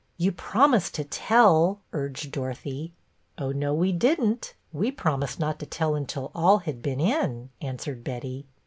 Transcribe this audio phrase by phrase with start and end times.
[0.17, 2.91] "You promised to tell," urged Dorothy."
[3.37, 4.55] Oh, no, we did n't.
[4.73, 8.47] We promised not to tell until all had been in," answered Betty.